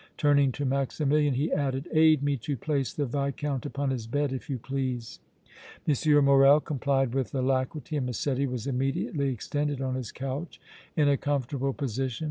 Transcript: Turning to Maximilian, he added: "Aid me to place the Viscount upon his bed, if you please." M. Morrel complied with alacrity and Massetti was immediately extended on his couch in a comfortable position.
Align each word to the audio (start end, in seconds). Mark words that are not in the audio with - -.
Turning 0.17 0.51
to 0.51 0.65
Maximilian, 0.65 1.35
he 1.35 1.53
added: 1.53 1.87
"Aid 1.93 2.23
me 2.23 2.35
to 2.35 2.57
place 2.57 2.91
the 2.91 3.05
Viscount 3.05 3.67
upon 3.67 3.91
his 3.91 4.07
bed, 4.07 4.33
if 4.33 4.49
you 4.49 4.57
please." 4.57 5.19
M. 5.87 6.25
Morrel 6.25 6.59
complied 6.59 7.13
with 7.13 7.35
alacrity 7.35 7.97
and 7.97 8.07
Massetti 8.07 8.47
was 8.47 8.65
immediately 8.65 9.29
extended 9.29 9.79
on 9.79 9.93
his 9.93 10.11
couch 10.11 10.59
in 10.97 11.07
a 11.07 11.17
comfortable 11.17 11.71
position. 11.71 12.19